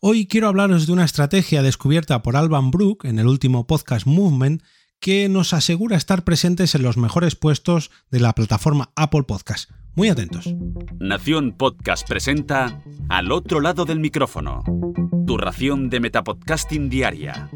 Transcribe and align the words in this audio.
Hoy 0.00 0.28
quiero 0.28 0.46
hablaros 0.46 0.86
de 0.86 0.92
una 0.92 1.04
estrategia 1.04 1.60
descubierta 1.60 2.22
por 2.22 2.36
Alban 2.36 2.70
Brook 2.70 3.04
en 3.04 3.18
el 3.18 3.26
último 3.26 3.66
podcast 3.66 4.06
Movement 4.06 4.62
que 5.00 5.28
nos 5.28 5.52
asegura 5.52 5.96
estar 5.96 6.22
presentes 6.22 6.76
en 6.76 6.84
los 6.84 6.96
mejores 6.96 7.34
puestos 7.34 7.90
de 8.08 8.20
la 8.20 8.32
plataforma 8.32 8.92
Apple 8.94 9.24
Podcast. 9.24 9.68
Muy 9.96 10.08
atentos. 10.08 10.54
Nación 11.00 11.56
Podcast 11.58 12.06
presenta 12.06 12.80
Al 13.08 13.32
otro 13.32 13.60
lado 13.60 13.84
del 13.86 13.98
micrófono. 13.98 14.62
Tu 15.26 15.36
ración 15.36 15.90
de 15.90 15.98
Metapodcasting 15.98 16.88
Diaria. 16.88 17.50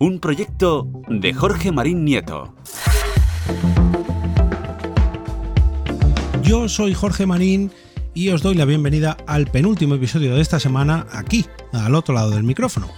Un 0.00 0.18
proyecto 0.18 0.88
de 1.08 1.32
Jorge 1.32 1.70
Marín 1.70 2.04
Nieto. 2.04 2.56
Yo 6.42 6.68
soy 6.68 6.92
Jorge 6.92 7.24
Marín 7.24 7.70
y 8.20 8.28
os 8.28 8.42
doy 8.42 8.54
la 8.54 8.66
bienvenida 8.66 9.16
al 9.26 9.46
penúltimo 9.46 9.94
episodio 9.94 10.34
de 10.34 10.42
esta 10.42 10.60
semana 10.60 11.06
aquí, 11.10 11.46
al 11.72 11.94
otro 11.94 12.12
lado 12.12 12.32
del 12.32 12.42
micrófono. 12.42 12.90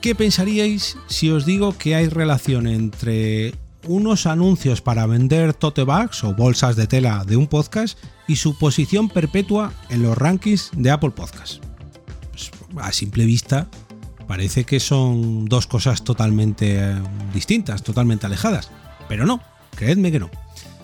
¿Qué 0.00 0.14
pensaríais 0.14 0.96
si 1.08 1.30
os 1.30 1.44
digo 1.44 1.76
que 1.76 1.96
hay 1.96 2.08
relación 2.08 2.68
entre 2.68 3.56
unos 3.88 4.26
anuncios 4.26 4.80
para 4.80 5.06
vender 5.06 5.52
tote 5.52 5.82
bags 5.82 6.22
o 6.22 6.32
bolsas 6.32 6.76
de 6.76 6.86
tela 6.86 7.24
de 7.24 7.36
un 7.36 7.48
podcast 7.48 7.98
y 8.28 8.36
su 8.36 8.56
posición 8.56 9.08
perpetua 9.08 9.72
en 9.90 10.04
los 10.04 10.16
rankings 10.16 10.70
de 10.76 10.92
Apple 10.92 11.10
Podcasts? 11.10 11.60
Pues, 12.30 12.52
a 12.76 12.92
simple 12.92 13.24
vista 13.24 13.66
parece 14.28 14.62
que 14.62 14.78
son 14.78 15.46
dos 15.46 15.66
cosas 15.66 16.04
totalmente 16.04 16.76
eh, 16.78 16.94
distintas, 17.32 17.82
totalmente 17.82 18.26
alejadas, 18.26 18.70
pero 19.08 19.26
no, 19.26 19.40
creedme 19.74 20.12
que 20.12 20.20
no. 20.20 20.30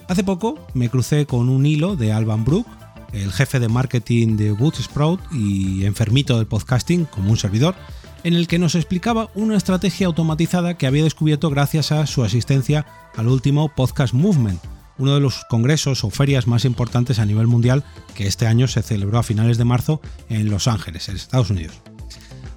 Hace 0.08 0.24
poco 0.24 0.58
me 0.74 0.88
crucé 0.88 1.26
con 1.26 1.48
un 1.48 1.64
hilo 1.64 1.94
de 1.94 2.12
Alban 2.12 2.44
Brook, 2.44 2.66
el 3.12 3.32
jefe 3.32 3.60
de 3.60 3.68
marketing 3.68 4.36
de 4.36 4.52
Bootsprout 4.52 5.20
y 5.32 5.84
enfermito 5.84 6.36
del 6.36 6.46
podcasting 6.46 7.04
como 7.04 7.30
un 7.30 7.36
servidor, 7.36 7.74
en 8.24 8.34
el 8.34 8.46
que 8.46 8.58
nos 8.58 8.74
explicaba 8.74 9.30
una 9.34 9.56
estrategia 9.56 10.06
automatizada 10.06 10.76
que 10.76 10.86
había 10.86 11.04
descubierto 11.04 11.50
gracias 11.50 11.92
a 11.92 12.06
su 12.06 12.22
asistencia 12.22 12.86
al 13.16 13.28
último 13.28 13.68
Podcast 13.74 14.14
Movement, 14.14 14.60
uno 14.98 15.14
de 15.14 15.20
los 15.20 15.44
congresos 15.48 16.04
o 16.04 16.10
ferias 16.10 16.46
más 16.46 16.64
importantes 16.64 17.18
a 17.18 17.26
nivel 17.26 17.46
mundial 17.46 17.84
que 18.14 18.26
este 18.26 18.46
año 18.46 18.68
se 18.68 18.82
celebró 18.82 19.18
a 19.18 19.22
finales 19.22 19.56
de 19.56 19.64
marzo 19.64 20.00
en 20.28 20.50
Los 20.50 20.68
Ángeles, 20.68 21.08
en 21.08 21.16
Estados 21.16 21.50
Unidos. 21.50 21.80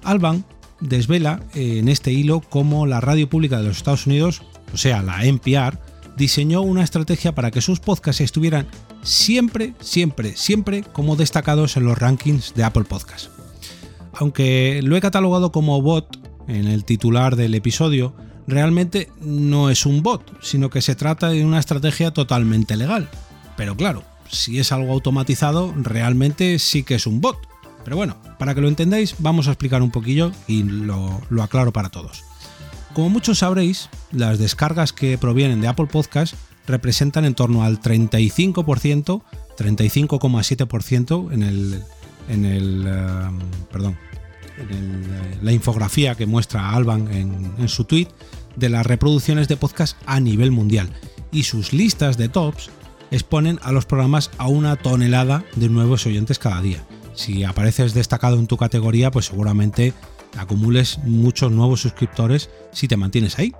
Alban 0.02 0.44
desvela 0.80 1.40
en 1.54 1.88
este 1.88 2.12
hilo 2.12 2.40
cómo 2.40 2.86
la 2.86 3.00
radio 3.00 3.28
pública 3.28 3.58
de 3.58 3.68
los 3.68 3.78
Estados 3.78 4.06
Unidos, 4.06 4.42
o 4.72 4.76
sea, 4.76 5.02
la 5.02 5.24
NPR, 5.24 5.78
diseñó 6.16 6.62
una 6.62 6.84
estrategia 6.84 7.34
para 7.34 7.50
que 7.50 7.60
sus 7.60 7.80
podcasts 7.80 8.20
estuvieran 8.20 8.66
siempre, 9.02 9.74
siempre, 9.80 10.36
siempre 10.36 10.82
como 10.82 11.16
destacados 11.16 11.76
en 11.76 11.84
los 11.84 11.98
rankings 11.98 12.54
de 12.54 12.64
Apple 12.64 12.84
Podcasts. 12.84 13.30
Aunque 14.12 14.80
lo 14.82 14.96
he 14.96 15.00
catalogado 15.00 15.50
como 15.52 15.82
bot 15.82 16.18
en 16.46 16.66
el 16.66 16.84
titular 16.84 17.36
del 17.36 17.54
episodio, 17.54 18.14
realmente 18.46 19.10
no 19.20 19.70
es 19.70 19.86
un 19.86 20.02
bot, 20.02 20.22
sino 20.42 20.70
que 20.70 20.82
se 20.82 20.94
trata 20.94 21.30
de 21.30 21.44
una 21.44 21.58
estrategia 21.58 22.12
totalmente 22.12 22.76
legal. 22.76 23.08
Pero 23.56 23.76
claro, 23.76 24.04
si 24.28 24.58
es 24.58 24.72
algo 24.72 24.92
automatizado, 24.92 25.72
realmente 25.76 26.58
sí 26.58 26.82
que 26.82 26.96
es 26.96 27.06
un 27.06 27.20
bot. 27.20 27.38
Pero 27.84 27.96
bueno, 27.96 28.16
para 28.38 28.54
que 28.54 28.60
lo 28.60 28.68
entendáis, 28.68 29.16
vamos 29.18 29.46
a 29.46 29.50
explicar 29.50 29.82
un 29.82 29.90
poquillo 29.90 30.32
y 30.46 30.62
lo, 30.62 31.20
aclaro 31.42 31.72
para 31.72 31.90
todos. 31.90 32.24
Como 32.94 33.10
muchos 33.10 33.40
sabréis, 33.40 33.88
las 34.12 34.38
descargas 34.38 34.92
que 34.92 35.18
provienen 35.18 35.60
de 35.60 35.66
Apple 35.66 35.88
Podcasts 35.90 36.36
representan 36.66 37.24
en 37.24 37.34
torno 37.34 37.64
al 37.64 37.80
35%, 37.80 39.22
35,7% 39.58 41.32
en 41.32 41.42
el, 41.42 41.82
en 42.28 42.44
el 42.44 42.86
um, 42.86 43.38
perdón, 43.72 43.98
en 44.70 45.08
la 45.42 45.52
infografía 45.52 46.14
que 46.14 46.26
muestra 46.26 46.70
Alban 46.70 47.12
en, 47.12 47.52
en 47.58 47.68
su 47.68 47.84
tweet 47.84 48.06
de 48.54 48.68
las 48.68 48.86
reproducciones 48.86 49.48
de 49.48 49.56
podcast 49.56 49.96
a 50.06 50.20
nivel 50.20 50.52
mundial 50.52 50.88
y 51.32 51.42
sus 51.42 51.72
listas 51.72 52.16
de 52.16 52.28
tops 52.28 52.70
exponen 53.10 53.58
a 53.62 53.72
los 53.72 53.86
programas 53.86 54.30
a 54.38 54.46
una 54.46 54.76
tonelada 54.76 55.44
de 55.56 55.68
nuevos 55.68 56.06
oyentes 56.06 56.38
cada 56.38 56.62
día. 56.62 56.84
Si 57.14 57.42
apareces 57.42 57.92
destacado 57.92 58.38
en 58.38 58.46
tu 58.46 58.56
categoría, 58.56 59.10
pues 59.10 59.26
seguramente 59.26 59.92
acumules 60.36 60.98
muchos 61.04 61.50
nuevos 61.52 61.80
suscriptores 61.80 62.50
si 62.72 62.88
te 62.88 62.96
mantienes 62.96 63.38
ahí. 63.38 63.52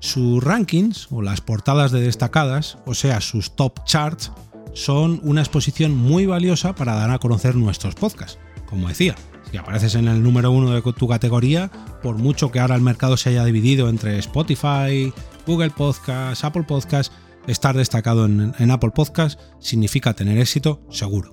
Sus 0.00 0.42
rankings 0.42 1.08
o 1.10 1.22
las 1.22 1.40
portadas 1.40 1.90
de 1.90 2.00
destacadas, 2.00 2.78
o 2.86 2.94
sea, 2.94 3.20
sus 3.20 3.56
top 3.56 3.84
charts, 3.84 4.32
son 4.74 5.20
una 5.24 5.40
exposición 5.40 5.96
muy 5.96 6.26
valiosa 6.26 6.74
para 6.74 6.94
dar 6.94 7.10
a 7.10 7.18
conocer 7.18 7.56
nuestros 7.56 7.94
podcasts. 7.94 8.38
Como 8.66 8.88
decía, 8.88 9.16
si 9.50 9.56
apareces 9.56 9.94
en 9.94 10.06
el 10.08 10.22
número 10.22 10.52
uno 10.52 10.70
de 10.70 10.82
tu 10.92 11.08
categoría, 11.08 11.70
por 12.02 12.16
mucho 12.16 12.52
que 12.52 12.60
ahora 12.60 12.76
el 12.76 12.82
mercado 12.82 13.16
se 13.16 13.30
haya 13.30 13.44
dividido 13.44 13.88
entre 13.88 14.18
Spotify, 14.18 15.12
Google 15.46 15.70
Podcasts, 15.70 16.44
Apple 16.44 16.64
Podcasts, 16.64 17.12
estar 17.46 17.76
destacado 17.76 18.26
en, 18.26 18.54
en 18.58 18.70
Apple 18.70 18.90
Podcasts 18.94 19.42
significa 19.58 20.14
tener 20.14 20.38
éxito 20.38 20.80
seguro. 20.90 21.32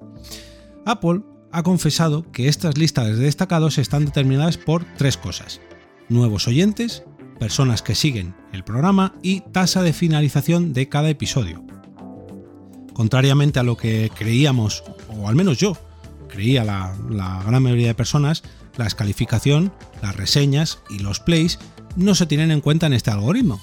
Apple 0.86 1.22
ha 1.56 1.64
confesado 1.64 2.30
que 2.34 2.50
estas 2.50 2.78
listas 2.78 3.08
de 3.08 3.16
destacados 3.16 3.78
están 3.78 4.04
determinadas 4.04 4.58
por 4.58 4.84
tres 4.98 5.16
cosas. 5.16 5.62
Nuevos 6.10 6.50
oyentes, 6.50 7.04
personas 7.40 7.82
que 7.82 7.96
siguen 7.96 8.36
el 8.52 8.66
programa 8.66 9.14
y 9.22 9.40
tasa 9.40 9.82
de 9.82 9.94
finalización 9.94 10.74
de 10.74 10.90
cada 10.90 11.10
episodio. 11.10 11.64
Contrariamente 12.94 13.58
a 13.60 13.64
lo 13.64 13.78
que 13.78 14.12
creíamos, 14.14 14.84
o 15.18 15.30
al 15.30 15.36
menos 15.36 15.58
yo, 15.58 15.78
creía 16.28 16.66
la, 16.66 16.94
gran 17.48 17.64
mayoría 17.64 17.88
de 17.88 17.96
personas, 17.96 18.44
la 18.76 18.84
descalificación, 18.84 19.72
las 20.02 20.18
reseñas 20.18 20.80
y 20.90 21.00
los 21.00 21.22
plays 21.22 21.58
no 21.96 22.16
se 22.16 22.26
tienen 22.26 22.52
en 22.52 22.60
cuenta 22.60 22.88
en 22.88 22.94
este 22.94 23.12
algoritmo. 23.12 23.62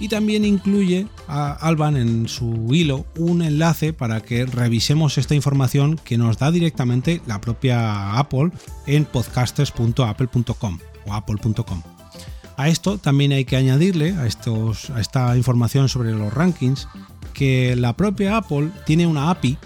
Y 0.00 0.08
también 0.08 0.44
incluye 0.44 1.06
a 1.28 1.52
Alban 1.52 1.96
en 1.96 2.28
su 2.28 2.68
hilo 2.72 3.06
un 3.16 3.42
enlace 3.42 3.92
para 3.92 4.20
que 4.20 4.46
revisemos 4.46 5.16
esta 5.18 5.34
información 5.34 5.98
que 6.02 6.18
nos 6.18 6.38
da 6.38 6.50
directamente 6.50 7.22
la 7.26 7.40
propia 7.40 8.18
Apple 8.18 8.50
en 8.86 9.04
podcasters.apple.com 9.04 10.78
o 11.06 11.12
apple.com. 11.12 11.82
A 12.56 12.68
esto 12.68 12.98
también 12.98 13.32
hay 13.32 13.44
que 13.44 13.56
añadirle, 13.56 14.10
a, 14.12 14.22
a 14.22 15.00
esta 15.00 15.36
información 15.36 15.88
sobre 15.88 16.12
los 16.12 16.32
rankings, 16.32 16.88
que 17.32 17.76
la 17.76 17.96
propia 17.96 18.36
Apple 18.36 18.70
tiene 18.84 19.06
una 19.06 19.30
API, 19.30 19.58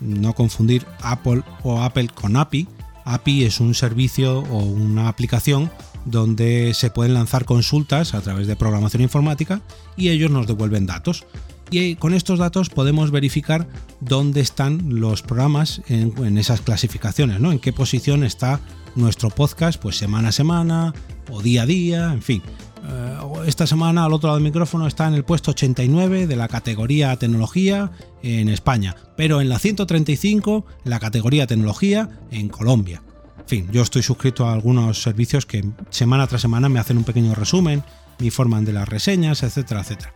no 0.00 0.32
confundir 0.34 0.86
Apple 1.02 1.42
o 1.62 1.82
Apple 1.82 2.08
con 2.14 2.36
API. 2.36 2.66
API 3.04 3.44
es 3.44 3.60
un 3.60 3.74
servicio 3.74 4.40
o 4.40 4.58
una 4.58 5.08
aplicación 5.08 5.70
donde 6.04 6.74
se 6.74 6.90
pueden 6.90 7.14
lanzar 7.14 7.44
consultas 7.44 8.14
a 8.14 8.20
través 8.20 8.46
de 8.46 8.56
programación 8.56 9.02
informática 9.02 9.62
y 9.96 10.08
ellos 10.10 10.30
nos 10.30 10.46
devuelven 10.46 10.86
datos. 10.86 11.24
Y 11.70 11.96
con 11.96 12.14
estos 12.14 12.38
datos 12.38 12.68
podemos 12.68 13.10
verificar 13.10 13.66
dónde 14.00 14.40
están 14.40 15.00
los 15.00 15.22
programas 15.22 15.80
en, 15.88 16.38
esas 16.38 16.60
clasificaciones, 16.60 17.40
¿no? 17.40 17.52
En 17.52 17.58
qué 17.58 17.72
posición 17.72 18.22
está 18.22 18.60
nuestro 18.94 19.30
podcast, 19.30 19.80
pues 19.80 19.96
semana 19.96 20.28
a 20.28 20.32
semana 20.32 20.94
o 21.30 21.42
día 21.42 21.62
a 21.62 21.66
día, 21.66 22.12
en 22.12 22.22
fin. 22.22 22.42
Eh, 22.86 23.18
esta 23.46 23.66
semana 23.66 24.04
al 24.04 24.12
otro 24.12 24.28
lado 24.28 24.36
del 24.36 24.44
micrófono 24.44 24.86
está 24.86 25.06
en 25.06 25.14
el 25.14 25.24
puesto 25.24 25.52
89 25.52 26.26
de 26.26 26.36
la 26.36 26.48
categoría 26.48 27.16
tecnología 27.16 27.90
en 28.22 28.48
España, 28.48 28.94
pero 29.16 29.40
en 29.40 29.48
la 29.48 29.58
135 29.58 30.64
en 30.84 30.90
la 30.90 31.00
categoría 31.00 31.46
tecnología 31.46 32.08
en 32.30 32.48
Colombia. 32.48 33.02
En 33.38 33.48
fin, 33.48 33.68
yo 33.70 33.82
estoy 33.82 34.02
suscrito 34.02 34.46
a 34.46 34.54
algunos 34.54 35.02
servicios 35.02 35.44
que 35.44 35.64
semana 35.90 36.26
tras 36.26 36.40
semana 36.40 36.68
me 36.68 36.78
hacen 36.78 36.96
un 36.96 37.04
pequeño 37.04 37.34
resumen, 37.34 37.82
me 38.18 38.26
informan 38.26 38.64
de 38.64 38.72
las 38.72 38.88
reseñas, 38.88 39.42
etcétera, 39.42 39.80
etcétera. 39.80 40.12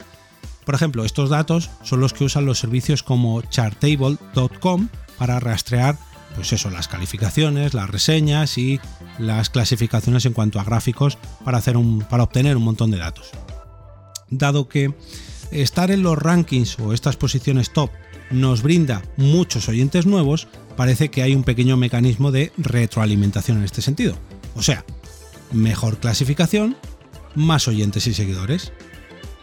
Por 0.64 0.74
ejemplo, 0.74 1.04
estos 1.04 1.30
datos 1.30 1.70
son 1.82 2.00
los 2.00 2.12
que 2.12 2.24
usan 2.24 2.44
los 2.44 2.58
servicios 2.58 3.02
como 3.02 3.40
chartable.com 3.42 4.88
para 5.18 5.40
rastrear 5.40 5.98
pues 6.34 6.52
eso, 6.52 6.70
las 6.70 6.88
calificaciones, 6.88 7.74
las 7.74 7.90
reseñas 7.90 8.58
y 8.58 8.80
las 9.18 9.50
clasificaciones 9.50 10.24
en 10.26 10.32
cuanto 10.32 10.60
a 10.60 10.64
gráficos 10.64 11.18
para, 11.44 11.58
hacer 11.58 11.76
un, 11.76 12.00
para 12.00 12.22
obtener 12.22 12.56
un 12.56 12.64
montón 12.64 12.90
de 12.90 12.98
datos. 12.98 13.30
Dado 14.30 14.68
que 14.68 14.94
estar 15.50 15.90
en 15.90 16.02
los 16.02 16.18
rankings 16.18 16.78
o 16.78 16.92
estas 16.92 17.16
posiciones 17.16 17.72
top 17.72 17.90
nos 18.30 18.62
brinda 18.62 19.02
muchos 19.16 19.68
oyentes 19.68 20.06
nuevos, 20.06 20.48
parece 20.76 21.10
que 21.10 21.22
hay 21.22 21.34
un 21.34 21.44
pequeño 21.44 21.76
mecanismo 21.76 22.30
de 22.30 22.52
retroalimentación 22.58 23.58
en 23.58 23.64
este 23.64 23.82
sentido. 23.82 24.16
O 24.54 24.62
sea, 24.62 24.84
mejor 25.52 25.98
clasificación, 25.98 26.76
más 27.34 27.68
oyentes 27.68 28.06
y 28.06 28.14
seguidores. 28.14 28.72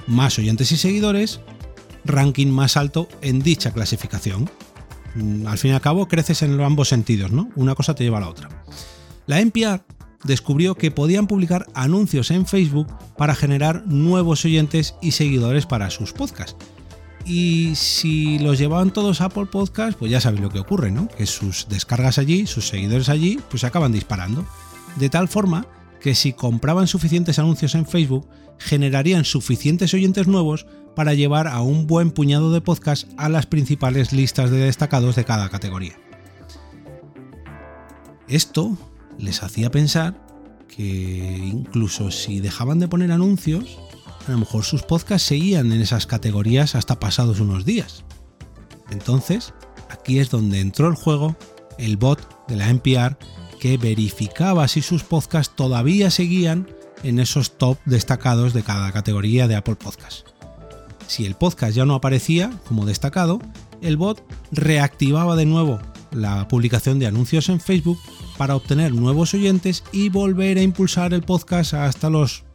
Más 0.07 0.38
oyentes 0.38 0.71
y 0.71 0.77
seguidores, 0.77 1.39
ranking 2.04 2.48
más 2.48 2.77
alto 2.77 3.07
en 3.21 3.42
dicha 3.42 3.71
clasificación. 3.71 4.50
Mm, 5.15 5.47
al 5.47 5.57
fin 5.57 5.71
y 5.71 5.73
al 5.73 5.81
cabo 5.81 6.07
creces 6.07 6.41
en 6.41 6.59
ambos 6.62 6.89
sentidos, 6.89 7.31
¿no? 7.31 7.50
Una 7.56 7.75
cosa 7.75 7.95
te 7.95 8.03
lleva 8.03 8.17
a 8.17 8.21
la 8.21 8.29
otra. 8.29 8.50
La 9.27 9.39
NPR 9.39 9.83
descubrió 10.23 10.75
que 10.75 10.91
podían 10.91 11.27
publicar 11.27 11.67
anuncios 11.73 12.31
en 12.31 12.45
Facebook 12.45 12.88
para 13.17 13.35
generar 13.35 13.83
nuevos 13.88 14.44
oyentes 14.45 14.95
y 15.01 15.12
seguidores 15.12 15.65
para 15.65 15.89
sus 15.89 16.13
podcasts. 16.13 16.56
Y 17.25 17.73
si 17.75 18.38
los 18.38 18.59
llevaban 18.59 18.91
todos 18.91 19.21
a 19.21 19.25
Apple 19.25 19.47
Podcast, 19.47 19.97
pues 19.97 20.12
ya 20.12 20.21
sabéis 20.21 20.44
lo 20.44 20.50
que 20.50 20.59
ocurre, 20.59 20.91
¿no? 20.91 21.07
Que 21.07 21.25
sus 21.25 21.68
descargas 21.69 22.19
allí, 22.19 22.45
sus 22.45 22.68
seguidores 22.68 23.09
allí, 23.09 23.39
pues 23.50 23.61
se 23.61 23.68
acaban 23.68 23.91
disparando. 23.91 24.45
De 24.97 25.09
tal 25.09 25.27
forma 25.27 25.65
que 26.00 26.13
si 26.13 26.33
compraban 26.33 26.88
suficientes 26.88 27.39
anuncios 27.39 27.73
en 27.73 27.88
Facebook, 27.88 28.27
generarían 28.59 29.25
suficientes 29.25 29.94
oyentes 29.95 30.27
nuevos 30.27 30.68
para 30.95 31.13
llevar 31.13 31.47
a 31.47 31.62
un 31.62 31.88
buen 31.88 32.12
puñado 32.12 32.51
de 32.51 32.62
podcasts 32.62 33.07
a 33.18 33.30
las 33.30 33.45
principales 33.45 34.13
listas 34.13 34.50
de 34.50 34.57
destacados 34.57 35.15
de 35.15 35.25
cada 35.25 35.50
categoría. 35.50 35.97
Esto 38.27 38.77
les 39.18 39.44
hacía 39.44 39.69
pensar 39.69 40.25
que 40.68 41.38
incluso 41.45 42.12
si 42.12 42.39
dejaban 42.39 42.80
de 42.80 42.88
poner 42.88 43.12
anuncios, 43.12 43.77
a 44.27 44.31
lo 44.31 44.39
mejor 44.39 44.63
sus 44.63 44.81
podcasts 44.81 45.27
seguían 45.27 45.71
en 45.71 45.81
esas 45.81 46.07
categorías 46.07 46.75
hasta 46.75 47.00
pasados 47.00 47.39
unos 47.39 47.65
días. 47.65 48.03
Entonces, 48.89 49.53
aquí 49.89 50.19
es 50.19 50.30
donde 50.30 50.59
entró 50.59 50.88
el 50.88 50.95
juego 50.95 51.36
el 51.77 51.97
bot 51.97 52.47
de 52.47 52.56
la 52.56 52.69
NPR 52.69 53.18
que 53.59 53.77
verificaba 53.77 54.68
si 54.68 54.81
sus 54.81 55.03
podcasts 55.03 55.56
todavía 55.56 56.09
seguían 56.09 56.68
en 57.03 57.19
esos 57.19 57.57
top 57.57 57.77
destacados 57.86 58.53
de 58.53 58.63
cada 58.63 58.92
categoría 58.92 59.47
de 59.47 59.56
Apple 59.56 59.75
Podcasts. 59.75 60.34
Si 61.07 61.25
el 61.25 61.36
podcast 61.36 61.75
ya 61.75 61.86
no 61.86 61.96
aparecía 61.96 62.52
como 62.68 62.86
destacado, 62.86 63.40
el 63.81 63.98
bot 63.98 64.24
reactivaba 64.52 65.36
de 65.36 65.46
nuevo 65.46 65.80
la 66.12 66.48
publicación 66.48 66.98
de 67.00 67.07
anuncios 67.07 67.50
en 67.50 67.60
Facebook 67.60 68.00
para 68.38 68.56
obtener 68.56 68.94
nuevos 68.94 69.34
oyentes 69.34 69.84
y 69.92 70.10
volver 70.10 70.57
a 70.57 70.62
impulsar 70.62 71.13
el 71.13 71.22
podcast 71.22 71.74
hasta 71.74 72.10
los 72.10 72.46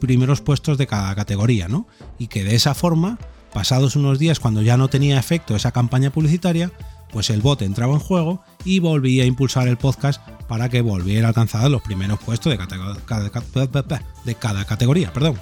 primeros 0.00 0.40
puestos 0.40 0.78
de 0.78 0.86
cada 0.86 1.14
categoría, 1.14 1.68
¿no? 1.68 1.86
Y 2.18 2.28
que 2.28 2.44
de 2.44 2.54
esa 2.54 2.74
forma, 2.74 3.18
pasados 3.52 3.96
unos 3.96 4.18
días 4.18 4.40
cuando 4.40 4.62
ya 4.62 4.76
no 4.76 4.88
tenía 4.88 5.18
efecto 5.18 5.54
esa 5.54 5.72
campaña 5.72 6.10
publicitaria, 6.10 6.72
pues 7.12 7.30
el 7.30 7.40
bot 7.40 7.62
entraba 7.62 7.92
en 7.94 8.00
juego 8.00 8.42
y 8.64 8.78
volvía 8.78 9.24
a 9.24 9.26
impulsar 9.26 9.68
el 9.68 9.76
podcast 9.76 10.26
para 10.48 10.68
que 10.68 10.80
volviera 10.80 11.26
a 11.26 11.30
alcanzar 11.30 11.70
los 11.70 11.82
primeros 11.82 12.18
puestos 12.20 12.56
de, 12.56 14.34
cada 14.34 14.64
categoría. 14.64 15.12
Perdón. 15.12 15.38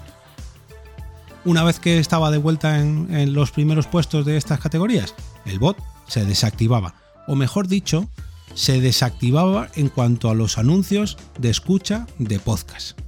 Una 1.49 1.65
vez 1.65 1.81
que 1.81 1.99
estaba 1.99 2.31
de 2.31 2.37
vuelta 2.37 2.79
en, 2.79 3.33
los 3.33 3.53
primeros 3.53 3.87
puestos 3.87 4.27
de 4.27 4.37
estas 4.37 4.61
categorías, 4.61 5.15
el 5.47 5.59
bot 5.59 5.79
se 6.07 6.27
desactivaba, 6.27 6.93
o 7.27 7.37
mejor 7.37 7.69
dicho, 7.69 8.07
se 8.53 8.83
desactivaba 8.83 9.71
en 9.75 9.89
cuanto 9.89 10.29
a 10.29 10.35
los 10.35 10.59
anuncios 10.59 11.17
de 11.39 11.49
escucha 11.49 12.07
de 12.19 12.39
podcast. 12.39 13.01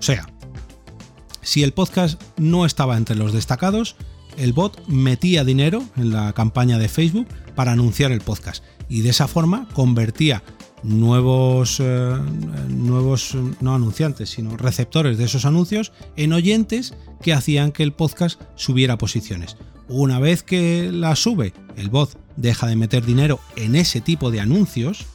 O 0.00 0.02
sea, 0.02 0.28
si 1.42 1.62
el 1.62 1.72
podcast 1.72 2.20
no 2.36 2.66
estaba 2.66 2.96
entre 2.96 3.14
los 3.14 3.32
destacados, 3.32 3.94
el 4.36 4.52
bot 4.52 4.84
metía 4.88 5.44
dinero 5.44 5.80
en 5.96 6.10
la 6.10 6.32
campaña 6.32 6.76
de 6.76 6.88
Facebook 6.88 7.28
para 7.54 7.70
anunciar 7.70 8.10
el 8.10 8.20
podcast 8.20 8.64
y 8.88 9.02
de 9.02 9.10
esa 9.10 9.28
forma 9.28 9.68
convertía 9.74 10.42
nuevos, 10.82 11.78
eh, 11.80 12.16
nuevos 12.68 13.36
no 13.60 13.74
anunciantes, 13.74 14.30
sino 14.30 14.56
receptores 14.56 15.18
de 15.18 15.24
esos 15.24 15.44
anuncios 15.44 15.92
en 16.16 16.32
oyentes 16.32 16.94
que 17.22 17.32
hacían 17.32 17.72
que 17.72 17.82
el 17.82 17.92
podcast 17.92 18.40
subiera 18.54 18.98
posiciones. 18.98 19.56
Una 19.88 20.18
vez 20.18 20.42
que 20.42 20.90
la 20.92 21.16
sube, 21.16 21.52
el 21.76 21.90
bot 21.90 22.16
deja 22.36 22.66
de 22.66 22.76
meter 22.76 23.04
dinero 23.04 23.40
en 23.56 23.74
ese 23.74 24.00
tipo 24.00 24.30
de 24.30 24.40
anuncios, 24.40 25.06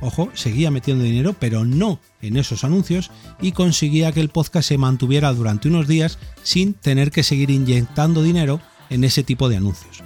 ojo, 0.00 0.30
seguía 0.34 0.70
metiendo 0.70 1.04
dinero, 1.04 1.34
pero 1.38 1.64
no 1.64 2.00
en 2.20 2.36
esos 2.36 2.64
anuncios 2.64 3.10
y 3.40 3.52
conseguía 3.52 4.12
que 4.12 4.20
el 4.20 4.28
podcast 4.28 4.68
se 4.68 4.78
mantuviera 4.78 5.32
durante 5.32 5.68
unos 5.68 5.88
días 5.88 6.18
sin 6.42 6.74
tener 6.74 7.10
que 7.10 7.22
seguir 7.22 7.50
inyectando 7.50 8.22
dinero 8.22 8.60
en 8.90 9.04
ese 9.04 9.22
tipo 9.22 9.48
de 9.48 9.56
anuncios. 9.56 10.02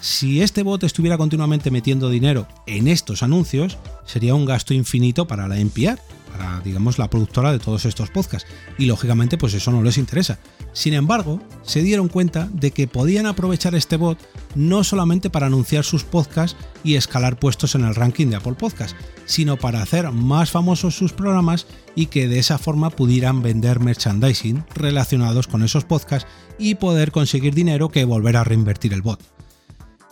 Si 0.00 0.40
este 0.40 0.62
bot 0.62 0.82
estuviera 0.82 1.18
continuamente 1.18 1.70
metiendo 1.70 2.08
dinero 2.08 2.48
en 2.66 2.88
estos 2.88 3.22
anuncios, 3.22 3.76
sería 4.06 4.34
un 4.34 4.46
gasto 4.46 4.72
infinito 4.72 5.26
para 5.26 5.46
la 5.46 5.58
NPR, 5.58 5.98
para 6.32 6.60
digamos 6.60 6.98
la 6.98 7.10
productora 7.10 7.52
de 7.52 7.58
todos 7.58 7.84
estos 7.84 8.08
podcasts, 8.08 8.48
y 8.78 8.86
lógicamente 8.86 9.36
pues 9.36 9.52
eso 9.52 9.70
no 9.72 9.82
les 9.82 9.98
interesa. 9.98 10.38
Sin 10.72 10.94
embargo, 10.94 11.42
se 11.62 11.82
dieron 11.82 12.08
cuenta 12.08 12.48
de 12.50 12.70
que 12.70 12.88
podían 12.88 13.26
aprovechar 13.26 13.74
este 13.74 13.96
bot 13.96 14.18
no 14.54 14.84
solamente 14.84 15.28
para 15.28 15.48
anunciar 15.48 15.84
sus 15.84 16.04
podcasts 16.04 16.56
y 16.82 16.94
escalar 16.94 17.38
puestos 17.38 17.74
en 17.74 17.84
el 17.84 17.94
ranking 17.94 18.28
de 18.28 18.36
Apple 18.36 18.54
Podcasts, 18.54 18.96
sino 19.26 19.58
para 19.58 19.82
hacer 19.82 20.10
más 20.12 20.50
famosos 20.50 20.96
sus 20.96 21.12
programas 21.12 21.66
y 21.94 22.06
que 22.06 22.26
de 22.26 22.38
esa 22.38 22.56
forma 22.56 22.88
pudieran 22.88 23.42
vender 23.42 23.80
merchandising 23.80 24.64
relacionados 24.74 25.46
con 25.46 25.62
esos 25.62 25.84
podcasts 25.84 26.26
y 26.58 26.76
poder 26.76 27.12
conseguir 27.12 27.54
dinero 27.54 27.90
que 27.90 28.06
volver 28.06 28.38
a 28.38 28.44
reinvertir 28.44 28.94
el 28.94 29.02
bot. 29.02 29.20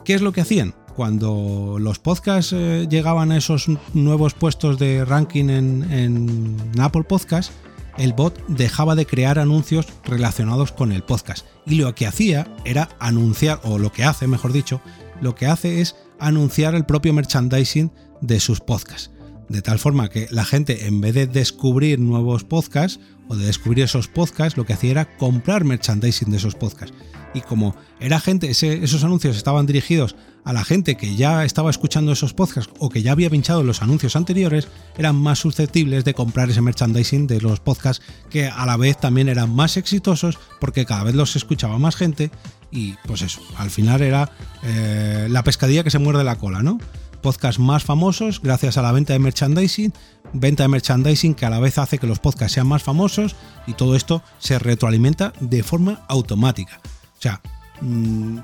¿Qué 0.08 0.14
es 0.14 0.22
lo 0.22 0.32
que 0.32 0.40
hacían? 0.40 0.75
Cuando 0.96 1.76
los 1.78 1.99
podcasts 1.99 2.55
eh, 2.56 2.87
llegaban 2.88 3.31
a 3.31 3.37
esos 3.37 3.66
nuevos 3.93 4.32
puestos 4.32 4.78
de 4.78 5.05
ranking 5.05 5.50
en, 5.50 6.56
Apple 6.81 7.05
Podcasts, 7.05 7.52
el 7.99 8.14
bot 8.14 8.43
dejaba 8.46 8.94
de 8.94 9.05
crear 9.05 9.38
anuncios 9.38 9.87
relacionados 10.05 10.72
con 10.72 10.93
el 10.93 11.02
podcast. 11.02 11.44
Y 11.66 11.75
lo 11.75 11.94
que 11.94 12.06
hacía 12.06 12.50
era 12.64 12.88
anunciar, 13.00 13.60
o 13.64 13.78
lo 13.78 13.93
que 13.93 14.05
hace, 14.05 14.26
mejor 14.26 14.55
dicho, 14.55 14.81
lo 15.20 15.34
que 15.34 15.46
hace 15.46 15.82
es 15.82 15.94
anunciar 16.19 16.75
el 16.75 16.87
propio 16.87 17.12
merchandising 17.12 17.93
de 18.22 18.40
sus 18.40 18.60
podcasts. 18.60 19.10
De 19.48 19.62
tal 19.62 19.78
forma 19.78 20.08
que 20.08 20.28
la 20.30 20.44
gente, 20.44 20.86
en 20.86 21.00
vez 21.00 21.14
de 21.14 21.26
descubrir 21.26 21.98
nuevos 21.98 22.44
podcasts 22.44 23.00
o 23.28 23.36
de 23.36 23.46
descubrir 23.46 23.84
esos 23.84 24.08
podcasts, 24.08 24.56
lo 24.56 24.66
que 24.66 24.74
hacía 24.74 24.90
era 24.90 25.16
comprar 25.16 25.64
merchandising 25.64 26.30
de 26.30 26.36
esos 26.36 26.54
podcasts 26.54 26.94
y 27.34 27.40
como 27.40 27.74
era 28.00 28.20
gente, 28.20 28.50
esos 28.50 29.04
anuncios 29.04 29.36
estaban 29.36 29.66
dirigidos 29.66 30.16
a 30.44 30.52
la 30.52 30.64
gente 30.64 30.96
que 30.96 31.14
ya 31.14 31.44
estaba 31.44 31.70
escuchando 31.70 32.12
esos 32.12 32.32
podcasts 32.32 32.72
o 32.78 32.88
que 32.88 33.02
ya 33.02 33.12
había 33.12 33.28
pinchado 33.28 33.62
los 33.62 33.82
anuncios 33.82 34.16
anteriores, 34.16 34.68
eran 34.96 35.16
más 35.16 35.40
susceptibles 35.40 36.04
de 36.04 36.14
comprar 36.14 36.48
ese 36.48 36.62
merchandising 36.62 37.26
de 37.26 37.40
los 37.40 37.60
podcasts 37.60 38.04
que 38.30 38.46
a 38.46 38.64
la 38.64 38.76
vez 38.76 38.98
también 38.98 39.28
eran 39.28 39.54
más 39.54 39.76
exitosos 39.76 40.38
porque 40.60 40.86
cada 40.86 41.04
vez 41.04 41.14
los 41.14 41.36
escuchaba 41.36 41.78
más 41.78 41.96
gente 41.96 42.30
y 42.70 42.94
pues 43.06 43.22
eso, 43.22 43.40
al 43.56 43.70
final 43.70 44.00
era 44.00 44.30
eh, 44.62 45.26
la 45.30 45.42
pescadilla 45.44 45.84
que 45.84 45.90
se 45.90 45.98
muerde 45.98 46.24
la 46.24 46.36
cola, 46.36 46.62
¿no? 46.62 46.78
Podcasts 47.23 47.59
más 47.59 47.85
famosos 47.85 48.41
gracias 48.43 48.76
a 48.76 48.82
la 48.82 48.93
venta 48.93 49.12
de 49.12 49.19
merchandising, 49.19 49.93
venta 50.32 50.65
de 50.65 50.69
merchandising 50.69 51.35
que 51.35 51.47
a 51.47 51.50
la 51.50 51.61
vez 51.61 51.79
hace 51.79 51.99
que 51.99 52.06
los 52.06 52.19
podcasts 52.19 52.55
sean 52.55 52.67
más 52.67 52.82
famosos 52.82 53.37
y 53.67 53.75
todo 53.75 53.94
esto 53.94 54.23
se 54.38 54.59
retroalimenta 54.59 55.32
de 55.41 55.62
forma 55.62 56.05
automática. 56.09 56.81
O 57.19 57.20
sea, 57.20 57.41
mm, 57.81 58.38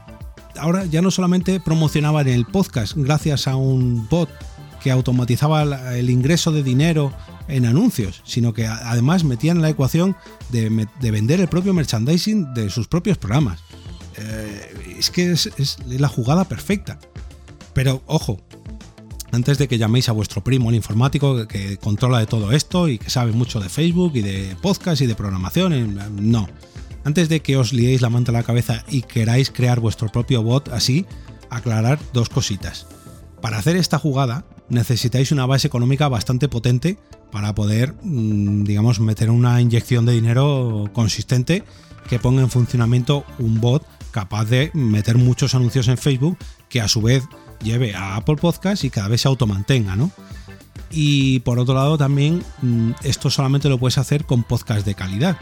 ahora 0.58 0.84
ya 0.84 1.02
no 1.02 1.10
solamente 1.10 1.60
promocionaban 1.60 2.28
el 2.28 2.46
podcast 2.46 2.94
gracias 2.96 3.46
a 3.48 3.56
un 3.56 4.08
bot 4.08 4.28
que 4.82 4.90
automatizaba 4.90 5.96
el 5.96 6.10
ingreso 6.10 6.52
de 6.52 6.62
dinero 6.62 7.10
en 7.48 7.64
anuncios, 7.64 8.22
sino 8.24 8.52
que 8.52 8.66
además 8.66 9.24
metían 9.24 9.62
la 9.62 9.70
ecuación 9.70 10.14
de, 10.50 10.86
vender 11.10 11.40
el 11.40 11.48
propio 11.48 11.72
merchandising 11.72 12.52
de 12.54 12.68
sus 12.68 12.86
propios 12.86 13.16
programas. 13.16 13.60
Eh, 14.18 14.96
es 14.98 15.10
que 15.10 15.32
es, 15.32 15.78
la 15.86 16.08
jugada 16.08 16.44
perfecta. 16.44 16.98
Pero 17.72 18.02
ojo, 18.06 18.40
antes 19.34 19.58
de 19.58 19.68
que 19.68 19.78
llaméis 19.78 20.08
a 20.08 20.12
vuestro 20.12 20.42
primo, 20.42 20.70
el 20.70 20.76
informático, 20.76 21.46
que 21.46 21.76
controla 21.76 22.18
de 22.18 22.26
todo 22.26 22.52
esto 22.52 22.88
y 22.88 22.98
que 22.98 23.10
sabe 23.10 23.32
mucho 23.32 23.60
de 23.60 23.68
Facebook 23.68 24.12
y 24.14 24.22
de 24.22 24.56
podcast 24.62 25.02
y 25.02 25.06
de 25.06 25.14
programación, 25.14 25.98
no. 26.20 26.48
Antes 27.04 27.28
de 27.28 27.40
que 27.40 27.56
os 27.56 27.72
liéis 27.72 28.00
la 28.00 28.10
manta 28.10 28.32
a 28.32 28.34
la 28.34 28.42
cabeza 28.42 28.84
y 28.88 29.02
queráis 29.02 29.50
crear 29.50 29.80
vuestro 29.80 30.08
propio 30.08 30.42
bot 30.42 30.68
así, 30.70 31.04
aclarar 31.50 31.98
dos 32.12 32.28
cositas. 32.28 32.86
Para 33.42 33.58
hacer 33.58 33.76
esta 33.76 33.98
jugada 33.98 34.46
necesitáis 34.70 35.30
una 35.30 35.44
base 35.44 35.66
económica 35.66 36.08
bastante 36.08 36.48
potente 36.48 36.96
para 37.30 37.54
poder, 37.54 37.94
mm, 38.02 38.64
digamos, 38.64 39.00
meter 39.00 39.30
una 39.30 39.60
inyección 39.60 40.06
de 40.06 40.12
dinero 40.12 40.90
consistente 40.94 41.64
que 42.08 42.18
ponga 42.18 42.42
en 42.42 42.50
funcionamiento 42.50 43.24
un 43.38 43.60
bot 43.60 43.84
capaz 44.10 44.44
de 44.46 44.70
meter 44.72 45.18
muchos 45.18 45.54
anuncios 45.54 45.88
en 45.88 45.98
Facebook 45.98 46.38
que 46.68 46.80
a 46.80 46.88
su 46.88 47.02
vez 47.02 47.24
lleve 47.62 47.94
a 47.94 48.16
Apple 48.16 48.36
Podcast 48.36 48.84
y 48.84 48.90
cada 48.90 49.08
vez 49.08 49.22
se 49.22 49.28
automantenga, 49.28 49.96
¿no? 49.96 50.10
Y 50.90 51.40
por 51.40 51.58
otro 51.58 51.74
lado 51.74 51.98
también 51.98 52.42
mm, 52.62 52.92
esto 53.02 53.30
solamente 53.30 53.68
lo 53.68 53.78
puedes 53.78 53.98
hacer 53.98 54.24
con 54.24 54.44
podcast 54.44 54.86
de 54.86 54.94
calidad 54.94 55.36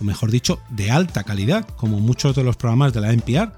o 0.00 0.04
mejor 0.04 0.30
dicho, 0.30 0.60
de 0.70 0.90
alta 0.90 1.24
calidad, 1.24 1.66
como 1.76 2.00
muchos 2.00 2.34
de 2.34 2.44
los 2.44 2.56
programas 2.56 2.92
de 2.92 3.00
la 3.00 3.12
NPR. 3.12 3.52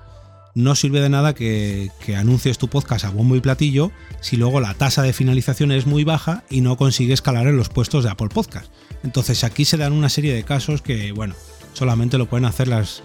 No 0.54 0.76
sirve 0.76 1.00
de 1.00 1.08
nada 1.08 1.34
que, 1.34 1.90
anuncies 2.16 2.58
tu 2.58 2.68
podcast 2.68 3.04
a 3.04 3.10
bombo 3.10 3.34
y 3.34 3.40
platillo 3.40 3.90
si 4.20 4.36
luego 4.36 4.60
la 4.60 4.74
tasa 4.74 5.02
de 5.02 5.12
finalización 5.12 5.72
es 5.72 5.86
muy 5.86 6.04
baja 6.04 6.44
y 6.48 6.60
no 6.60 6.76
consigues 6.76 7.14
escalar 7.14 7.48
en 7.48 7.56
los 7.56 7.70
puestos 7.70 8.04
de 8.04 8.10
Apple 8.10 8.28
Podcast. 8.28 8.70
Entonces 9.02 9.42
aquí 9.42 9.64
se 9.64 9.78
dan 9.78 9.92
una 9.92 10.08
serie 10.08 10.32
de 10.32 10.44
casos 10.44 10.80
que, 10.80 11.10
bueno, 11.10 11.34
solamente 11.72 12.18
lo 12.18 12.26
pueden 12.26 12.44
hacer 12.44 12.68
las, 12.68 13.02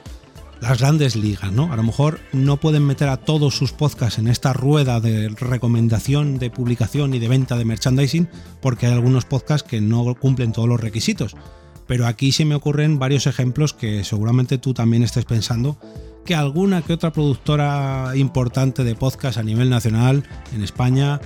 las 0.62 0.80
grandes 0.80 1.16
ligas, 1.16 1.52
¿no? 1.52 1.72
A 1.72 1.76
lo 1.76 1.84
mejor 1.84 2.20
no 2.34 2.58
pueden 2.58 2.86
meter 2.86 3.08
a 3.08 3.18
todos 3.18 3.56
sus 3.56 3.72
podcasts 3.72 4.20
en 4.20 4.28
esta 4.28 4.54
rueda 4.54 5.00
de 5.00 5.30
recomendación, 5.30 6.38
de 6.38 6.50
publicación 6.50 7.14
y 7.14 7.20
de 7.20 7.28
venta 7.28 7.58
de 7.58 7.66
merchandising 7.66 8.28
porque 8.62 8.88
hay 8.88 8.94
algunos 8.94 9.26
podcasts 9.26 9.68
que 9.68 9.82
no 9.82 10.16
cumplen 10.16 10.52
todos 10.52 10.68
los 10.68 10.80
requisitos 10.80 11.36
Pero 11.88 12.08
aquí 12.08 12.32
se 12.32 12.46
me 12.46 12.56
ocurren 12.56 13.00
varios 13.00 13.26
ejemplos 13.28 13.74
que 13.74 14.04
seguramente 14.04 14.58
tú 14.58 14.74
también 14.74 15.04
estés 15.04 15.26
pensando 15.26 15.78
que 16.26 16.36
alguna 16.36 16.82
que 16.82 16.94
otra 16.94 17.12
productora 17.12 18.12
importante 18.16 18.84
de 18.84 18.96
podcast 18.96 19.38
a 19.38 19.44
nivel 19.44 19.70
nacional 19.70 20.24
en 20.54 20.64
España, 20.64 21.20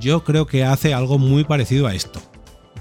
yo 0.00 0.24
creo 0.24 0.46
que 0.46 0.64
hace 0.64 0.94
algo 0.94 1.18
muy 1.18 1.44
parecido 1.44 1.86
a 1.86 1.94
esto. 1.94 2.22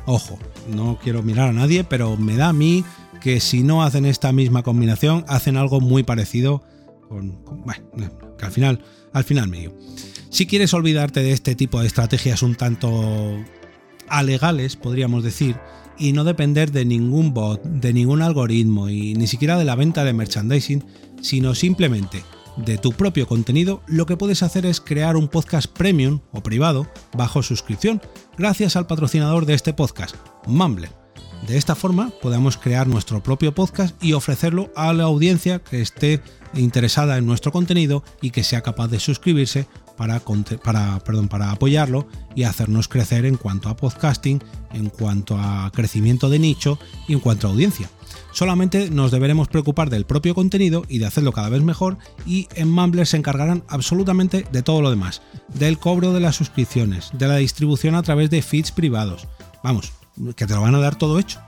Ojo, 0.06 0.40
no 0.74 0.98
quiero 1.04 1.22
mirar 1.22 1.50
a 1.50 1.54
nadie, 1.54 1.84
pero 1.84 2.16
me 2.16 2.38
da 2.38 2.50
a 2.50 2.54
mí 2.54 2.86
que 3.20 3.40
si 3.40 3.64
no 3.64 3.84
hacen 3.84 4.06
esta 4.06 4.32
misma 4.32 4.64
combinación, 4.64 5.26
hacen 5.28 5.58
algo 5.58 5.82
muy 5.82 6.04
parecido 6.04 6.64
con, 7.08 7.44
bueno, 7.66 8.12
que 8.38 8.46
al 8.46 8.52
final, 8.52 8.84
al 9.14 9.24
final 9.24 9.48
me 9.48 9.72
Si 10.30 10.46
quieres 10.46 10.74
olvidarte 10.74 11.22
de 11.22 11.32
este 11.32 11.56
tipo 11.56 11.80
de 11.80 11.88
estrategias 11.88 12.44
un 12.44 12.56
tanto 12.56 13.36
alegales, 14.08 14.76
podríamos 14.76 15.24
decir, 15.24 15.58
y 15.98 16.14
no 16.14 16.24
depender 16.24 16.72
de 16.72 16.86
ningún 16.86 17.34
bot, 17.34 17.62
de 17.64 17.94
ningún 17.94 18.22
algoritmo 18.22 18.90
y 18.90 19.14
ni 19.16 19.28
siquiera 19.28 19.58
de 19.58 19.66
la 19.66 19.76
venta 19.76 20.04
de 20.04 20.14
merchandising, 20.14 20.86
sino 21.22 21.54
simplemente 21.56 22.24
de 22.66 22.78
tu 22.78 22.92
propio 22.92 23.28
contenido, 23.28 23.82
lo 23.88 24.06
que 24.06 24.18
puedes 24.18 24.44
hacer 24.44 24.66
es 24.66 24.82
crear 24.82 25.16
un 25.16 25.28
podcast 25.28 25.72
premium 25.72 26.20
o 26.32 26.42
privado 26.42 26.88
bajo 27.16 27.44
suscripción, 27.44 28.02
gracias 28.38 28.76
al 28.76 28.88
patrocinador 28.88 29.46
de 29.46 29.54
este 29.54 29.74
podcast, 29.74 30.16
Mumbler. 30.46 30.99
De 31.48 31.58
esta 31.58 31.76
forma 31.76 32.12
podemos 32.22 32.58
crear 32.58 32.88
nuestro 32.88 33.24
propio 33.24 33.54
podcast 33.54 33.96
y 34.04 34.14
ofrecerlo 34.14 34.72
a 34.76 34.94
la 34.94 35.06
audiencia 35.06 35.60
que 35.60 35.82
esté 35.82 36.22
interesada 36.54 37.18
en 37.18 37.26
nuestro 37.26 37.52
contenido 37.52 38.04
y 38.22 38.32
que 38.32 38.44
sea 38.44 38.62
capaz 38.62 38.88
de 38.88 39.00
suscribirse 39.00 39.68
para, 39.98 40.22
para, 40.64 41.00
perdón, 41.00 41.28
para 41.28 41.52
apoyarlo 41.52 42.08
y 42.36 42.44
hacernos 42.44 42.88
crecer 42.88 43.26
en 43.26 43.36
cuanto 43.36 43.68
a 43.68 43.76
podcasting, 43.76 44.42
en 44.74 44.90
cuanto 44.90 45.38
a 45.38 45.70
crecimiento 45.74 46.30
de 46.30 46.40
nicho 46.40 46.80
y 47.08 47.14
en 47.14 47.20
cuanto 47.20 47.48
a 47.48 47.52
audiencia. 47.52 47.90
Solamente 48.32 48.90
nos 48.90 49.12
deberemos 49.12 49.48
preocupar 49.48 49.90
del 49.90 50.06
propio 50.06 50.36
contenido 50.36 50.84
y 50.88 51.00
de 51.00 51.06
hacerlo 51.06 51.32
cada 51.32 51.50
vez 51.50 51.64
mejor 51.64 51.98
y 52.26 52.48
en 52.56 52.70
Mumbler 52.70 53.08
se 53.08 53.18
encargarán 53.18 53.64
absolutamente 53.68 54.46
de 54.52 54.62
todo 54.62 54.82
lo 54.82 54.90
demás, 54.90 55.22
del 55.54 55.80
cobro 55.80 56.14
de 56.14 56.20
las 56.20 56.36
suscripciones, 56.36 57.10
de 57.14 57.28
la 57.28 57.38
distribución 57.38 57.96
a 57.96 58.04
través 58.04 58.30
de 58.30 58.42
feeds 58.42 58.72
privados. 58.72 59.28
Vamos, 59.64 59.92
que 60.36 60.46
te 60.46 60.54
lo 60.54 60.62
van 60.62 60.76
a 60.76 60.80
dar 60.80 60.96
todo 60.96 61.20
hecho. 61.20 61.40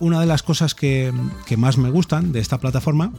Una 0.00 0.20
de 0.20 0.26
las 0.26 0.42
cosas 0.42 0.74
que, 0.74 1.12
que 1.46 1.56
más 1.56 1.78
me 1.78 1.90
gustan 1.90 2.32
de 2.32 2.40
esta 2.40 2.58
plataforma 2.58 3.12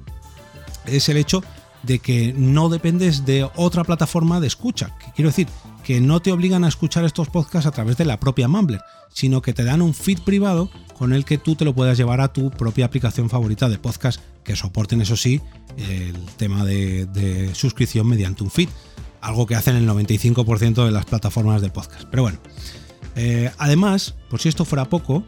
es 0.85 1.07
el 1.09 1.17
hecho 1.17 1.43
de 1.83 1.99
que 1.99 2.33
no 2.35 2.69
dependes 2.69 3.25
de 3.25 3.47
otra 3.55 3.83
plataforma 3.83 4.39
de 4.39 4.47
escucha. 4.47 4.95
quiero 5.15 5.29
decir, 5.29 5.47
que 5.83 5.99
no 5.99 6.21
te 6.21 6.31
obligan 6.31 6.63
a 6.63 6.69
escuchar 6.69 7.03
estos 7.03 7.29
podcasts 7.29 7.67
a 7.67 7.71
través 7.71 7.97
de 7.97 8.05
la 8.05 8.19
propia 8.19 8.47
Mumbler, 8.47 8.81
sino 9.09 9.41
que 9.41 9.53
te 9.53 9.63
dan 9.63 9.81
un 9.81 9.93
feed 9.93 10.19
privado 10.21 10.69
con 10.97 11.13
el 11.13 11.25
que 11.25 11.37
tú 11.37 11.55
te 11.55 11.65
lo 11.65 11.75
puedas 11.75 11.97
llevar 11.97 12.21
a 12.21 12.31
tu 12.31 12.49
propia 12.49 12.85
aplicación 12.85 13.29
favorita 13.29 13.67
de 13.67 13.77
podcast, 13.77 14.19
que 14.43 14.55
soporten, 14.55 15.01
eso 15.01 15.17
sí, 15.17 15.41
el 15.77 16.15
tema 16.37 16.63
de, 16.63 17.51
suscripción 17.53 18.07
mediante 18.07 18.43
un 18.43 18.49
feed, 18.49 18.69
algo 19.21 19.45
que 19.45 19.55
hacen 19.55 19.75
el 19.75 19.87
95% 19.87 20.85
de 20.85 20.91
las 20.91 21.05
plataformas 21.05 21.61
de 21.61 21.69
podcast. 21.69 22.03
Pero 22.09 22.23
bueno, 22.23 22.39
eh, 23.15 23.51
además, 23.57 24.15
por 24.29 24.39
si 24.39 24.49
esto 24.49 24.65
fuera 24.65 24.85
poco, 24.85 25.23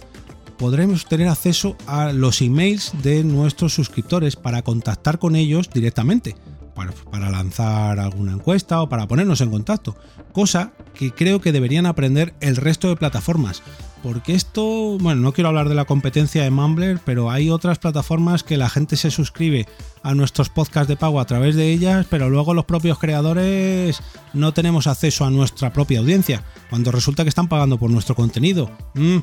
podremos 0.57 1.05
tener 1.05 1.27
acceso 1.27 1.75
a 1.87 2.11
los 2.11 2.41
emails 2.41 2.93
de 3.03 3.23
nuestros 3.23 3.73
suscriptores 3.73 4.35
para 4.35 4.61
contactar 4.61 5.19
con 5.19 5.35
ellos 5.35 5.69
directamente, 5.69 6.35
para, 6.73 7.29
lanzar 7.29 7.99
alguna 7.99 8.33
encuesta 8.33 8.81
o 8.81 8.89
para 8.89 9.07
ponernos 9.07 9.41
en 9.41 9.51
contacto, 9.51 9.95
cosa 10.33 10.73
que 10.93 11.11
creo 11.11 11.41
que 11.41 11.51
deberían 11.51 11.85
aprender 11.85 12.33
el 12.41 12.55
resto 12.55 12.89
de 12.89 12.95
plataformas. 12.95 13.61
Porque 14.03 14.33
esto, 14.33 14.97
bueno, 14.99 15.21
no 15.21 15.33
quiero 15.33 15.47
hablar 15.47 15.67
de 15.67 15.75
la 15.75 15.85
competencia 15.85 16.43
de 16.43 16.51
Mumbler, 16.51 16.99
pero 17.03 17.31
hay 17.31 17.49
otras 17.49 17.79
plataformas 17.79 18.43
que 18.43 18.57
la 18.57 18.69
gente 18.69 18.97
se 18.97 19.09
suscribe 19.09 19.67
a 20.03 20.13
nuestros 20.13 20.49
podcasts 20.49 20.87
de 20.87 20.95
pago 20.95 21.19
a 21.19 21.25
través 21.25 21.55
de 21.55 21.71
ellas, 21.71 22.05
pero 22.09 22.29
luego 22.29 22.53
los 22.53 22.65
propios 22.65 22.99
creadores 22.99 23.99
no 24.33 24.53
tenemos 24.53 24.85
acceso 24.85 25.25
a 25.25 25.31
nuestra 25.31 25.73
propia 25.73 25.99
audiencia, 25.99 26.43
cuando 26.69 26.91
resulta 26.91 27.23
que 27.23 27.29
están 27.29 27.47
pagando 27.47 27.79
por 27.79 27.89
nuestro 27.89 28.13
contenido. 28.13 28.69
Mm, 28.93 29.17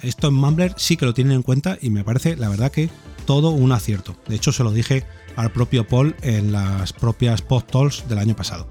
esto 0.00 0.28
en 0.28 0.34
Mumbler 0.34 0.74
sí 0.76 0.96
que 0.96 1.06
lo 1.06 1.14
tienen 1.14 1.34
en 1.34 1.42
cuenta 1.42 1.76
y 1.80 1.90
me 1.90 2.04
parece, 2.04 2.36
la 2.36 2.48
verdad, 2.48 2.70
que 2.70 2.88
todo 3.26 3.50
un 3.50 3.72
acierto. 3.72 4.16
De 4.28 4.36
hecho, 4.36 4.52
se 4.52 4.64
lo 4.64 4.72
dije 4.72 5.04
al 5.36 5.50
propio 5.50 5.86
Paul 5.86 6.14
en 6.22 6.52
las 6.52 6.92
propias 6.92 7.42
post 7.42 7.70
talks 7.70 8.08
del 8.08 8.18
año 8.18 8.36
pasado. 8.36 8.68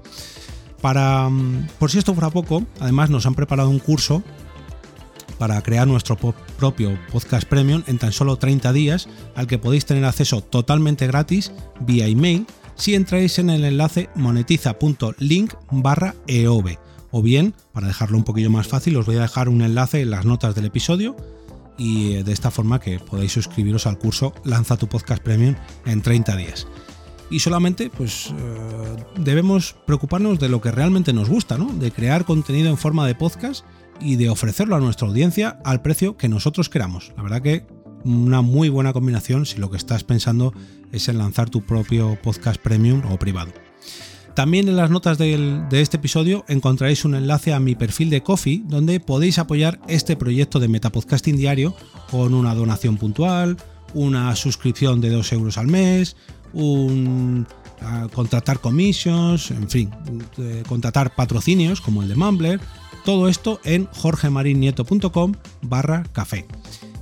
Para, 0.80 1.28
mm, 1.28 1.68
por 1.78 1.90
si 1.90 1.98
esto 1.98 2.14
fuera 2.14 2.30
poco, 2.30 2.62
además 2.80 3.10
nos 3.10 3.26
han 3.26 3.34
preparado 3.34 3.70
un 3.70 3.78
curso 3.78 4.22
para 5.38 5.60
crear 5.62 5.86
nuestro 5.86 6.16
propio 6.16 6.98
podcast 7.12 7.48
premium 7.48 7.82
en 7.86 7.98
tan 7.98 8.12
solo 8.12 8.36
30 8.36 8.72
días, 8.72 9.08
al 9.34 9.46
que 9.46 9.58
podéis 9.58 9.86
tener 9.86 10.04
acceso 10.04 10.40
totalmente 10.42 11.06
gratis 11.06 11.52
vía 11.80 12.06
email 12.06 12.46
si 12.76 12.94
entráis 12.94 13.38
en 13.38 13.50
el 13.50 13.64
enlace 13.64 14.08
monetiza.link 14.14 15.54
barra 15.70 16.14
eov 16.26 16.76
o 17.10 17.22
bien, 17.22 17.54
para 17.72 17.86
dejarlo 17.86 18.18
un 18.18 18.24
poquillo 18.24 18.50
más 18.50 18.66
fácil, 18.66 18.96
os 18.96 19.06
voy 19.06 19.16
a 19.16 19.22
dejar 19.22 19.48
un 19.48 19.62
enlace 19.62 20.00
en 20.00 20.10
las 20.10 20.24
notas 20.24 20.56
del 20.56 20.64
episodio 20.64 21.14
y 21.78 22.14
eh, 22.14 22.24
de 22.24 22.32
esta 22.32 22.50
forma 22.50 22.80
que 22.80 22.98
podáis 22.98 23.30
suscribiros 23.30 23.86
al 23.86 23.98
curso 23.98 24.32
Lanza 24.44 24.76
tu 24.76 24.88
podcast 24.88 25.22
premium 25.22 25.54
en 25.86 26.02
30 26.02 26.36
días. 26.36 26.66
Y 27.34 27.40
solamente 27.40 27.90
pues 27.90 28.30
eh, 28.30 29.04
debemos 29.18 29.74
preocuparnos 29.88 30.38
de 30.38 30.48
lo 30.48 30.60
que 30.60 30.70
realmente 30.70 31.12
nos 31.12 31.28
gusta, 31.28 31.58
¿no? 31.58 31.66
De 31.66 31.90
crear 31.90 32.24
contenido 32.24 32.70
en 32.70 32.76
forma 32.76 33.08
de 33.08 33.16
podcast 33.16 33.64
y 34.00 34.14
de 34.14 34.30
ofrecerlo 34.30 34.76
a 34.76 34.78
nuestra 34.78 35.08
audiencia 35.08 35.58
al 35.64 35.82
precio 35.82 36.16
que 36.16 36.28
nosotros 36.28 36.68
queramos. 36.68 37.12
La 37.16 37.24
verdad 37.24 37.42
que 37.42 37.66
una 38.04 38.40
muy 38.40 38.68
buena 38.68 38.92
combinación 38.92 39.46
si 39.46 39.58
lo 39.58 39.68
que 39.68 39.76
estás 39.76 40.04
pensando 40.04 40.54
es 40.92 41.08
en 41.08 41.18
lanzar 41.18 41.50
tu 41.50 41.62
propio 41.62 42.16
podcast 42.22 42.62
premium 42.62 43.02
o 43.10 43.18
privado. 43.18 43.52
También 44.36 44.68
en 44.68 44.76
las 44.76 44.90
notas 44.90 45.18
de 45.18 45.66
este 45.72 45.96
episodio 45.96 46.44
encontraréis 46.46 47.04
un 47.04 47.16
enlace 47.16 47.52
a 47.52 47.58
mi 47.58 47.74
perfil 47.74 48.10
de 48.10 48.22
Coffee 48.22 48.62
donde 48.64 49.00
podéis 49.00 49.40
apoyar 49.40 49.80
este 49.88 50.14
proyecto 50.14 50.60
de 50.60 50.68
Metapodcasting 50.68 51.36
Diario 51.36 51.74
con 52.12 52.32
una 52.32 52.54
donación 52.54 52.96
puntual, 52.96 53.56
una 53.92 54.36
suscripción 54.36 55.00
de 55.00 55.10
2 55.10 55.32
euros 55.32 55.58
al 55.58 55.66
mes, 55.66 56.16
un 56.54 57.46
contratar 58.14 58.60
commissions, 58.60 59.50
en 59.50 59.68
fin, 59.68 59.90
contratar 60.68 61.14
patrocinios 61.14 61.80
como 61.80 62.02
el 62.02 62.08
de 62.08 62.16
Mumbler, 62.16 62.60
todo 63.04 63.28
esto 63.28 63.60
en 63.64 63.86
jorgemarinieto.com 63.86 65.34
barra 65.62 66.04
café. 66.12 66.46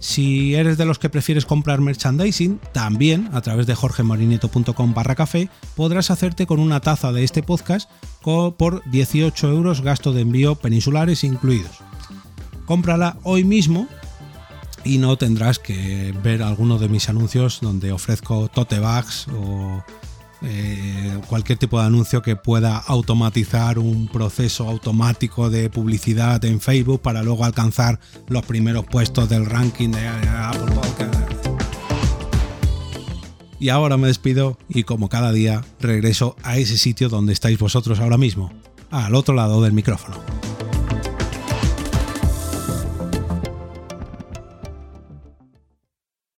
Si 0.00 0.56
eres 0.56 0.78
de 0.78 0.84
los 0.84 0.98
que 0.98 1.08
prefieres 1.08 1.46
comprar 1.46 1.80
merchandising, 1.80 2.58
también 2.72 3.30
a 3.32 3.40
través 3.40 3.68
de 3.68 3.76
jorgemarinieto.com 3.76 4.94
barra 4.94 5.14
café 5.14 5.48
podrás 5.76 6.10
hacerte 6.10 6.46
con 6.46 6.58
una 6.58 6.80
taza 6.80 7.12
de 7.12 7.22
este 7.22 7.44
podcast 7.44 7.88
por 8.20 8.82
18 8.90 9.48
euros 9.48 9.80
gasto 9.80 10.12
de 10.12 10.22
envío 10.22 10.56
peninsulares 10.56 11.22
incluidos. 11.22 11.78
Cómprala 12.66 13.16
hoy 13.22 13.44
mismo 13.44 13.86
y 14.84 14.98
no 14.98 15.16
tendrás 15.16 15.58
que 15.58 16.14
ver 16.22 16.42
alguno 16.42 16.78
de 16.78 16.88
mis 16.88 17.08
anuncios 17.08 17.60
donde 17.60 17.92
ofrezco 17.92 18.48
tote 18.48 18.78
bags 18.78 19.26
o 19.28 19.82
eh, 20.44 21.20
cualquier 21.28 21.58
tipo 21.58 21.78
de 21.78 21.86
anuncio 21.86 22.20
que 22.20 22.34
pueda 22.34 22.78
automatizar 22.78 23.78
un 23.78 24.08
proceso 24.08 24.68
automático 24.68 25.50
de 25.50 25.70
publicidad 25.70 26.44
en 26.44 26.60
Facebook 26.60 27.00
para 27.00 27.22
luego 27.22 27.44
alcanzar 27.44 28.00
los 28.28 28.44
primeros 28.44 28.84
puestos 28.84 29.28
del 29.28 29.46
ranking 29.46 29.90
de 29.90 30.08
Apple 30.08 30.74
Podcast. 30.74 31.14
Y 33.60 33.68
ahora 33.68 33.96
me 33.96 34.08
despido 34.08 34.58
y 34.68 34.82
como 34.82 35.08
cada 35.08 35.30
día 35.30 35.64
regreso 35.78 36.34
a 36.42 36.58
ese 36.58 36.76
sitio 36.76 37.08
donde 37.08 37.32
estáis 37.32 37.60
vosotros 37.60 38.00
ahora 38.00 38.18
mismo, 38.18 38.52
al 38.90 39.14
otro 39.14 39.36
lado 39.36 39.62
del 39.62 39.72
micrófono. 39.72 40.41